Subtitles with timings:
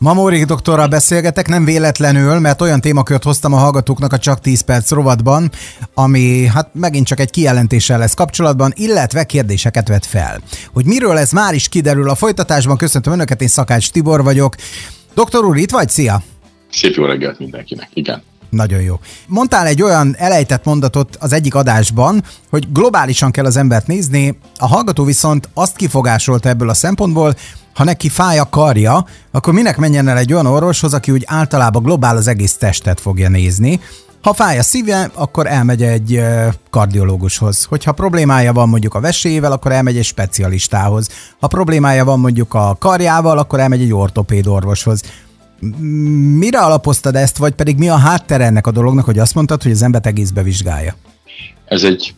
[0.00, 4.90] Mamórik doktorral beszélgetek, nem véletlenül, mert olyan témakört hoztam a hallgatóknak a Csak 10 perc
[4.90, 5.50] rovatban,
[5.94, 10.40] ami hát megint csak egy kijelentéssel lesz kapcsolatban, illetve kérdéseket vet fel.
[10.72, 14.54] Hogy miről ez már is kiderül a folytatásban, köszöntöm Önöket, én Szakács Tibor vagyok.
[15.14, 15.88] Doktor úr, itt vagy?
[15.88, 16.22] Szia!
[16.70, 18.22] Szép jó reggelt mindenkinek, igen.
[18.50, 19.00] Nagyon jó.
[19.26, 24.66] Mondtál egy olyan elejtett mondatot az egyik adásban, hogy globálisan kell az embert nézni, a
[24.66, 27.34] hallgató viszont azt kifogásolta ebből a szempontból,
[27.78, 31.82] ha neki fáj a karja, akkor minek menjen el egy olyan orvoshoz, aki úgy általában
[31.82, 33.80] globál az egész testet fogja nézni.
[34.22, 36.22] Ha fáj a szíve, akkor elmegy egy
[36.70, 37.64] kardiológushoz.
[37.64, 41.08] Hogyha problémája van mondjuk a vesével, akkor elmegy egy specialistához.
[41.40, 45.02] Ha problémája van mondjuk a karjával, akkor elmegy egy ortopéd orvoshoz.
[46.38, 49.72] Mire alapoztad ezt, vagy pedig mi a háttere ennek a dolognak, hogy azt mondtad, hogy
[49.72, 50.94] az embert egészbe vizsgálja?
[51.64, 52.14] Ez egy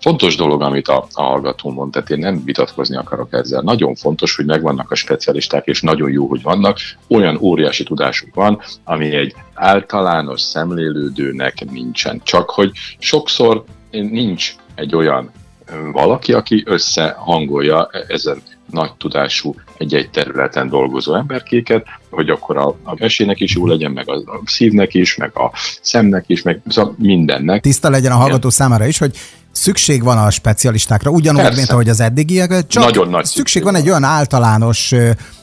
[0.00, 3.60] fontos dolog, amit a, a hallgató mond, tehát én nem vitatkozni akarok ezzel.
[3.62, 6.78] Nagyon fontos, hogy megvannak a specialisták, és nagyon jó, hogy vannak.
[7.08, 12.20] Olyan óriási tudásuk van, ami egy általános szemlélődőnek nincsen.
[12.24, 15.30] Csak hogy sokszor nincs egy olyan
[15.92, 23.40] valaki, aki összehangolja ezen nagy tudású egy-egy területen dolgozó emberkéket, hogy akkor a, a esének
[23.40, 27.62] is jó legyen, meg a, a szívnek is, meg a szemnek is, meg szóval mindennek.
[27.62, 28.50] Tiszta legyen a hallgató Igen.
[28.50, 29.16] számára is, hogy
[29.58, 31.56] szükség van a specialistákra, ugyanúgy, Persze.
[31.56, 34.94] mint ahogy az eddigiek, csak Nagyon nagy szükség, szükség van egy olyan általános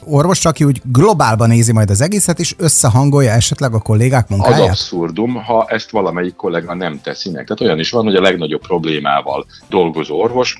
[0.04, 4.60] orvos, aki úgy globálban nézi majd az egészet, és összehangolja esetleg a kollégák munkáját?
[4.60, 7.44] Az abszurdum, ha ezt valamelyik kollega nem teszi meg.
[7.44, 10.58] Tehát olyan is van, hogy a legnagyobb problémával dolgozó orvos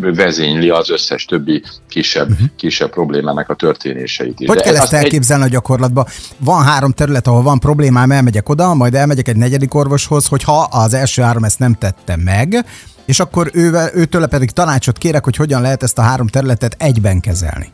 [0.00, 2.46] vezényli az összes többi kisebb, uh-huh.
[2.56, 4.48] kisebb problémának a történéseit is.
[4.48, 5.48] Hogy De kell ezt elképzelni egy...
[5.48, 6.06] a gyakorlatban?
[6.38, 10.68] Van három terület, ahol van problémám, elmegyek oda, majd elmegyek egy negyedik orvoshoz, hogy ha
[10.70, 12.64] az első három ezt nem tette meg,
[13.04, 17.20] és akkor ővel, őtől pedig tanácsot kérek, hogy hogyan lehet ezt a három területet egyben
[17.20, 17.72] kezelni.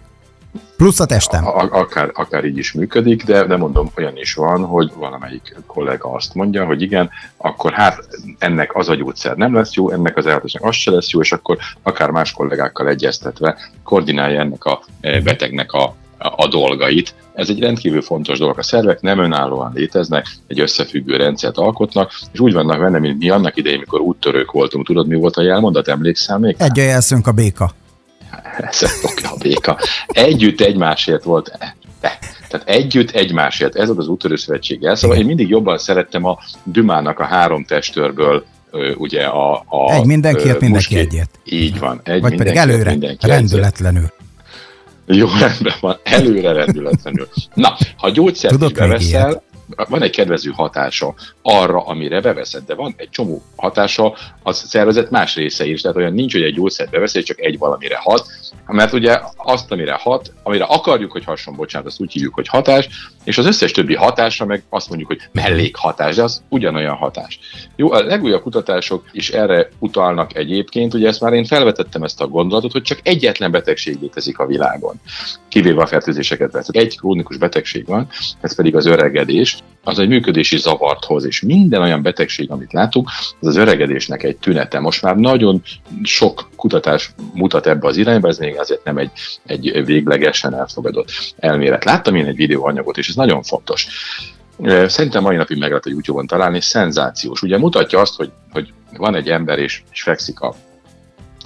[0.77, 1.47] Plusz a testem.
[1.47, 6.13] A, akár, akár így is működik, de, de mondom, olyan is van, hogy valamelyik kollega
[6.13, 10.27] azt mondja, hogy igen, akkor hát ennek az a gyógyszer nem lesz jó, ennek az
[10.27, 15.21] elhatásnak az se lesz jó, és akkor akár más kollégákkal egyeztetve koordinálja ennek a e,
[15.21, 17.15] betegnek a, a dolgait.
[17.35, 18.59] Ez egy rendkívül fontos dolog.
[18.59, 23.31] A szervek nem önállóan léteznek, egy összefüggő rendszert alkotnak, és úgy vannak benne, mint mi
[23.31, 24.87] annak idején, mikor úttörők voltunk.
[24.87, 25.89] Tudod, mi volt a jelmondat?
[25.89, 26.57] Emlékszel még?
[26.59, 27.73] Egy jelszünk a béka
[28.71, 29.79] szokja a béka.
[30.07, 31.59] Együtt egymásért volt.
[32.01, 32.19] De.
[32.49, 33.77] Tehát együtt egymásért.
[33.77, 38.45] Ez az az úttörő szövetség Szóval én mindig jobban szerettem a Dümának a három testőrből
[38.97, 39.53] ugye a...
[39.69, 41.31] a egy mindenkiért, mindenki egyet.
[41.45, 42.01] Így van.
[42.05, 44.13] Egy Vagy pedig előre, mindenki rendületlenül.
[45.07, 45.97] Jó, rendben van.
[46.03, 47.29] Előre rendületlenül.
[47.55, 49.43] Na, ha gyógyszert Tudok is beveszel,
[49.89, 55.35] van egy kedvező hatása arra, amire beveszed, de van egy csomó hatása a szervezet más
[55.35, 55.81] része is.
[55.81, 58.27] Tehát olyan nincs, hogy egy gyógyszert beveszed, csak egy valamire hat,
[58.67, 62.89] mert ugye azt, amire hat, amire akarjuk, hogy hasson, bocsánat, azt úgy hívjuk, hogy hatás,
[63.25, 67.39] és az összes többi hatásra meg azt mondjuk, hogy mellékhatás, de az ugyanolyan hatás.
[67.77, 72.27] Jó, a legújabb kutatások is erre utalnak egyébként, ugye ezt már én felvetettem ezt a
[72.27, 75.01] gondolatot, hogy csak egyetlen betegség létezik a világon,
[75.49, 76.77] kivéve a fertőzéseket veszek.
[76.77, 78.09] Egy krónikus betegség van,
[78.41, 83.09] ez pedig az öregedés, az egy működési zavart hoz, és minden olyan betegség, amit látunk,
[83.41, 84.81] az az öregedésnek egy tünete.
[84.81, 85.63] Most már nagyon
[86.03, 89.11] sok kutatás mutat ebbe az irányba, ez még azért nem egy,
[89.47, 91.85] egy véglegesen elfogadott elmélet.
[91.85, 93.87] Láttam én egy videóanyagot, és ez nagyon fontos.
[94.87, 97.43] Szerintem mai napig meg lehet a YouTube-on találni, szenzációs.
[97.43, 100.55] Ugye mutatja azt, hogy, hogy van egy ember, és, és fekszik a,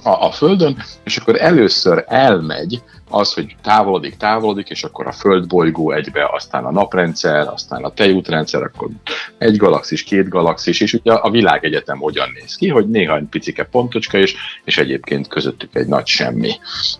[0.03, 5.91] a, a földön, és akkor először elmegy az, hogy távolodik, távolodik, és akkor a földbolygó
[5.91, 8.89] egybe, aztán a naprendszer, aztán a tejútrendszer, akkor
[9.37, 13.63] egy galaxis, két galaxis, és ugye a világegyetem hogyan néz ki, hogy néha egy picike
[13.63, 16.51] pontocska is, és egyébként közöttük egy nagy semmi.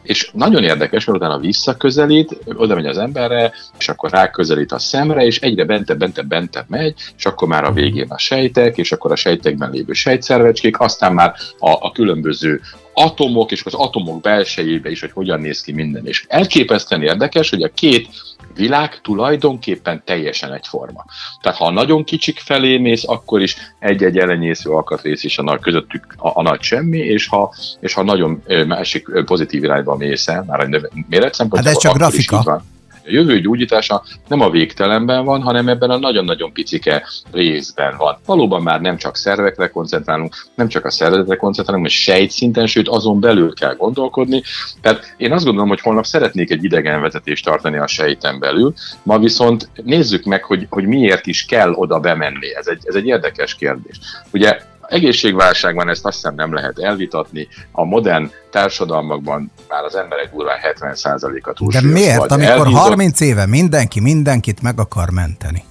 [0.04, 5.26] És nagyon érdekes, mert utána visszaközelít, oda megy az emberre, és akkor ráközelít a szemre,
[5.26, 9.12] és egyre bentebb, bentebb, bentebb megy, és akkor már a végén a sejtek, és akkor
[9.12, 12.62] a sejtekben lévő sejtszervecskék, aztán már a, a különböző
[13.00, 15.97] atomok, és az atomok belsejébe is, hogy hogyan néz ki minden.
[16.06, 18.10] És elképesztően érdekes, hogy a két
[18.56, 21.06] világ tulajdonképpen teljesen egyforma.
[21.42, 25.60] Tehát ha a nagyon kicsik felé mész, akkor is egy-egy elenyésző alkatrész is a nagy,
[25.60, 30.44] közöttük a, a nagy semmi, és ha, és ha nagyon másik pozitív irányba mész el,
[30.48, 30.68] már a
[31.10, 32.64] méret szempontjából, hát ez csak grafika.
[33.08, 38.18] A jövő gyógyítása nem a végtelenben van, hanem ebben a nagyon-nagyon picike részben van.
[38.26, 43.20] Valóban már nem csak szervekre koncentrálunk, nem csak a szervezetre koncentrálunk, hanem sejtszinten, sőt azon
[43.20, 44.42] belül kell gondolkodni.
[44.82, 48.74] Tehát én azt gondolom, hogy holnap szeretnék egy idegenvezetést tartani a sejten belül,
[49.04, 52.56] ma viszont nézzük meg, hogy, hogy miért is kell oda bemenni.
[52.56, 54.00] Ez egy, ez egy érdekes kérdés.
[54.32, 57.48] Ugye Egészségválságban ezt azt hiszem nem lehet elvitatni.
[57.72, 61.72] A modern társadalmakban már az emberek durván 70%-a túl.
[61.72, 62.82] De miért, amikor elhízott...
[62.82, 65.64] 30 éve mindenki mindenkit meg akar menteni?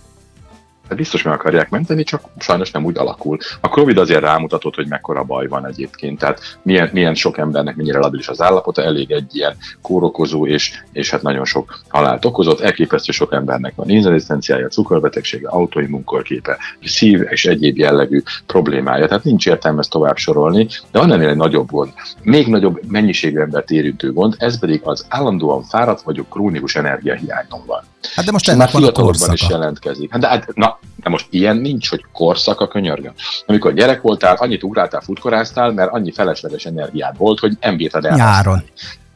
[0.88, 3.38] De biztos meg akarják menteni, csak sajnos nem úgy alakul.
[3.60, 7.98] A Covid azért rámutatott, hogy mekkora baj van egyébként, tehát milyen, milyen sok embernek mennyire
[7.98, 13.12] labilis az állapota, elég egy ilyen kórokozó, és, és hát nagyon sok halált okozott, elképesztő
[13.12, 19.90] sok embernek van inzulinszenciája, cukorbetegsége, autoimmunkorképe, szív és egyéb jellegű problémája, tehát nincs értelme ezt
[19.90, 21.92] tovább sorolni, de van ennél egy nagyobb gond,
[22.22, 27.82] még nagyobb mennyiségű embert érintő gond, ez pedig az állandóan fáradt vagyok krónikus energiahiányon van.
[28.14, 29.32] Hát de most ennek van a korszaka.
[29.32, 30.10] is jelentkezik.
[30.10, 33.12] Hát de, hát, na, de most ilyen nincs, hogy korszak a könyörgöm.
[33.46, 38.16] Amikor gyerek voltál, annyit ugráltál, futkoráztál, mert annyi felesleges energiád volt, hogy nem bírtad el.
[38.16, 38.64] Nyáron.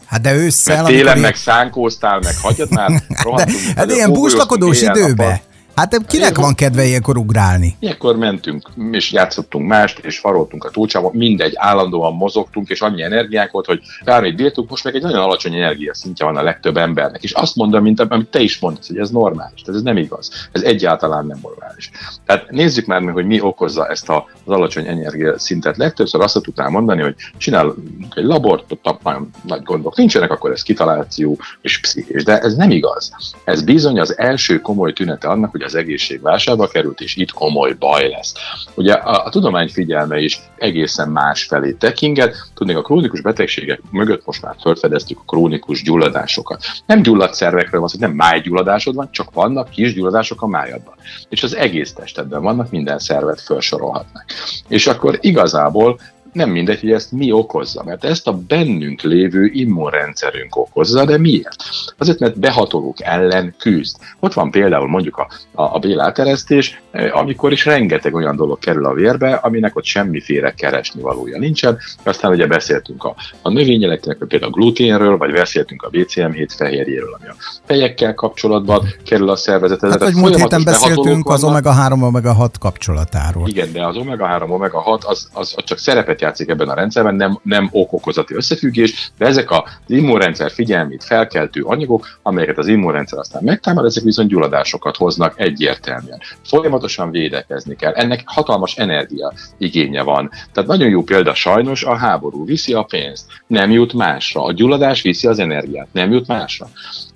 [0.07, 0.83] Hát de ősszel...
[0.83, 2.91] Mert télen meg szánkóztál, meg hagyjad már,
[3.37, 5.43] de, hát ilyen buslakodós időbe.
[5.81, 7.77] Hát kinek van kedve ilyenkor ugrálni?
[7.79, 13.51] Ilyenkor mentünk, és játszottunk mást, és faroltunk a túlcsában, mindegy, állandóan mozogtunk, és annyi energiánk
[13.51, 17.23] volt, hogy bármit bírtuk, most meg egy nagyon alacsony energia szintje van a legtöbb embernek.
[17.23, 19.63] És azt mondom, mint amit te is mondasz, hogy ez normális.
[19.63, 20.49] Tehát ez nem igaz.
[20.53, 21.91] Ez egyáltalán nem normális.
[22.27, 25.77] Tehát nézzük már meg, hogy mi okozza ezt a, az alacsony energia szintet.
[25.77, 30.63] Legtöbbször azt tudnám mondani, hogy csinálunk egy labort, ott nagyon nagy gondok nincsenek, akkor ez
[30.63, 32.25] kitaláció és pszichés.
[32.25, 33.13] De ez nem igaz.
[33.45, 37.73] Ez bizony az első komoly tünete annak, hogy az egészség válságba került, és itt komoly
[37.73, 38.35] baj lesz.
[38.75, 42.37] Ugye a, a tudomány figyelme is egészen más felé tekinget.
[42.55, 46.65] Tudnék, a krónikus betegségek mögött most már felfedeztük a krónikus gyulladásokat.
[46.87, 50.95] Nem gyulladt szervekről van hogy nem májgyulladásod van, csak vannak kis gyulladások a májadban.
[51.29, 54.25] És az egész testedben vannak, minden szervet felsorolhatnak.
[54.69, 55.99] És akkor igazából
[56.33, 61.57] nem mindegy, hogy ezt mi okozza, mert ezt a bennünk lévő immunrendszerünk okozza, de miért?
[61.99, 63.97] Azért, mert behatolók ellen küzd.
[64.21, 68.87] Ott van például mondjuk a, a, a béláteresztés, eh, amikor is rengeteg olyan dolog kerül
[68.87, 71.79] a vérbe, aminek ott semmiféle keresni valója nincsen.
[72.03, 77.29] Aztán ugye beszéltünk a, a növényeleknek, például a gluténről, vagy beszéltünk a BCM7 fehérjéről, ami
[77.29, 77.35] a
[77.65, 79.91] fejekkel kapcsolatban kerül a szervezethez.
[79.91, 83.49] Hát, hogy múlt héten beszéltünk az omega-3, omega-6 kapcsolatáról.
[83.49, 87.39] Igen, de az omega-3, omega-6 az, az, az csak szerepet játszik ebben a rendszerben, nem,
[87.43, 93.85] nem ok-okozati összefüggés, de ezek az immunrendszer figyelmét felkeltő anyagok, amelyeket az immunrendszer aztán megtámad,
[93.85, 96.21] ezek viszont gyulladásokat hoznak egyértelműen.
[96.45, 97.93] Folyamatosan védekezni kell.
[97.93, 100.31] Ennek hatalmas energia igénye van.
[100.53, 104.45] Tehát nagyon jó példa sajnos a háború viszi a pénzt, nem jut másra.
[104.45, 106.69] A gyulladás viszi az energiát, nem jut másra.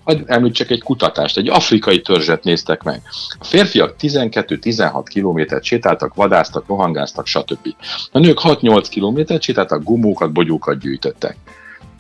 [0.05, 3.03] Hagy említsek egy kutatást, egy afrikai törzset néztek meg.
[3.39, 7.75] A férfiak 12-16 kilométert sétáltak, vadáztak, rohangáztak, stb.
[8.13, 11.37] A nők 6-8 kilométert sétáltak, gumókat, bogyókat gyűjtöttek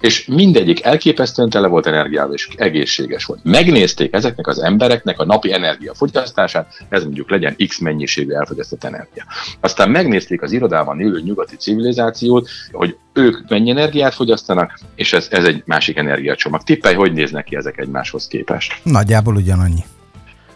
[0.04, 3.40] és mindegyik elképesztően tele volt energiával, és egészséges volt.
[3.42, 9.24] Megnézték ezeknek az embereknek a napi energiafogyasztását, ez mondjuk legyen X mennyiségű elfogyasztott energia.
[9.60, 15.44] Aztán megnézték az irodában élő nyugati civilizációt, hogy ők mennyi energiát fogyasztanak, és ez, ez
[15.44, 16.62] egy másik energiacsomag.
[16.62, 18.80] Tippelj, hogy néznek ki ezek egymáshoz képest?
[18.82, 19.84] Nagyjából ugyanannyi.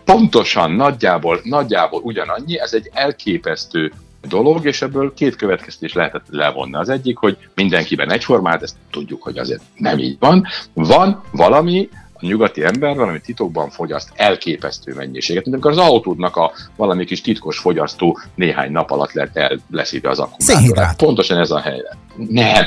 [0.05, 3.93] Pontosan, nagyjából, nagyjából ugyanannyi, ez egy elképesztő
[4.29, 6.75] dolog, és ebből két következtés lehetett levonni.
[6.75, 10.47] Az egyik, hogy mindenkiben egyformát, ezt tudjuk, hogy azért nem így van.
[10.75, 11.89] Van valami,
[12.21, 17.21] a nyugati ember valami titokban fogyaszt elképesztő mennyiséget, mint amikor az autódnak a valami kis
[17.21, 20.97] titkos fogyasztó néhány nap alatt lett el leszívja az akkumulátorát.
[20.97, 21.97] Pontosan ez a helyzet.
[22.17, 22.65] Nem,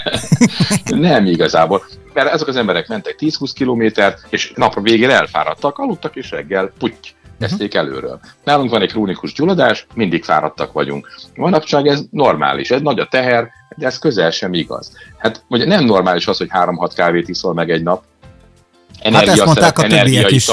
[1.09, 1.83] nem igazából.
[2.13, 7.15] Mert ezek az emberek mentek 10-20 kilométert, és napra végére elfáradtak, aludtak, és reggel puty,
[7.41, 8.19] kezdték előről.
[8.43, 11.07] Nálunk van egy krónikus gyulladás, mindig fáradtak vagyunk.
[11.35, 14.91] Manapság ez normális, ez nagy a teher, de ez közel sem igaz.
[15.17, 18.03] Hát ugye nem normális az, hogy 3-6 kávét iszol meg egy nap.
[18.99, 20.51] Energia hát ezt mondták a többiek is.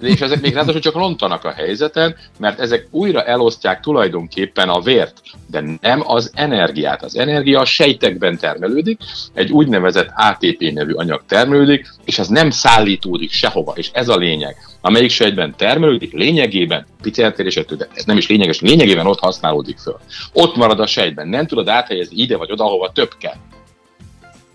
[0.00, 5.20] És ezek még ráadásul csak rontanak a helyzeten, mert ezek újra elosztják tulajdonképpen a vért,
[5.46, 7.02] de nem az energiát.
[7.02, 9.00] Az energia a sejtekben termelődik,
[9.34, 14.56] egy úgynevezett ATP nevű anyag termelődik, és ez nem szállítódik sehova, és ez a lényeg.
[14.80, 19.98] Amelyik sejtben termelődik, lényegében, pici eltérésettől, de ez nem is lényeges, lényegében ott használódik föl.
[20.32, 23.36] Ott marad a sejtben, nem tudod áthelyezni ide vagy oda, ahova több kell.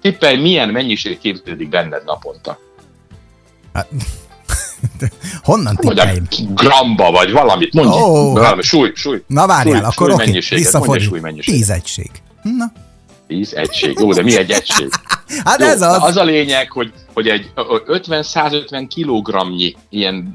[0.01, 2.59] Tippelj, milyen mennyiség képződik benned naponta?
[3.73, 3.87] Hát,
[5.43, 6.23] Honnan tippeljém?
[6.53, 7.91] Gramba vagy valamit, mondj.
[7.91, 9.23] Oh, valami, súly, súly.
[9.27, 11.45] Na várjál, súly, akkor oké, okay, visszafordít.
[11.45, 12.09] Tíz egység.
[12.41, 12.71] Na.
[13.27, 13.99] Tíz egység.
[13.99, 14.89] Jó, de mi egy egység?
[15.45, 16.03] hát Jó, ez az.
[16.03, 20.33] Az a lényeg, hogy, hogy egy 50-150 kilogramnyi ilyen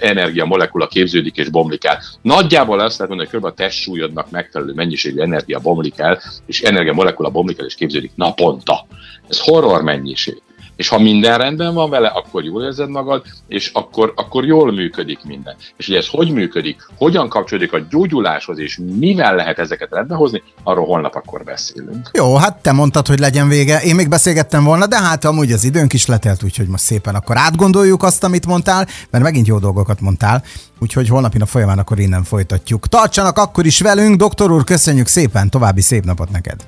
[0.00, 2.02] energiamolekula képződik és bomlik el.
[2.22, 3.44] Nagyjából azt lehet mondani, hogy kb.
[3.44, 8.86] a testsúlyodnak megfelelő mennyiségű energia bomlik el, és energiamolekula bomlik el és képződik naponta.
[9.28, 10.42] Ez horror mennyiség.
[10.78, 15.18] És ha minden rendben van vele, akkor jól érzed magad, és akkor, akkor jól működik
[15.24, 15.56] minden.
[15.76, 20.86] És hogy ez hogy működik, hogyan kapcsolódik a gyógyuláshoz, és mivel lehet ezeket rendbehozni, arról
[20.86, 22.10] holnap akkor beszélünk.
[22.12, 23.80] Jó, hát te mondtad, hogy legyen vége.
[23.80, 27.36] Én még beszélgettem volna, de hát amúgy az időnk is letelt, úgyhogy most szépen akkor
[27.36, 30.42] átgondoljuk azt, amit mondtál, mert megint jó dolgokat mondtál.
[30.80, 32.88] Úgyhogy holnapi nap folyamán akkor innen folytatjuk.
[32.88, 36.66] Tartsanak akkor is velünk, doktor úr, köszönjük szépen, további szép napot neked!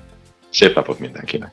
[0.51, 1.53] Szép napot mindenkinek!